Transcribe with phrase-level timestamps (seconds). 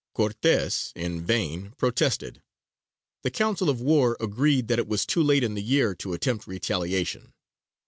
[0.15, 2.41] Cortes in vain protested:
[3.21, 6.47] the council of war agreed that it was too late in the year to attempt
[6.47, 7.33] retaliation.